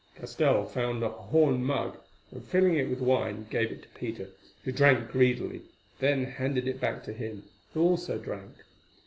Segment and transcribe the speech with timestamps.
[0.15, 1.95] Castell found a horn mug,
[2.31, 4.29] and filling it with wine gave it to Peter,
[4.63, 5.61] who drank greedily,
[5.99, 7.43] then handed it back to him,
[7.75, 8.55] who also drank.